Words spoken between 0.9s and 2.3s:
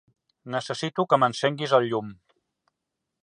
que m'encenguis el llum.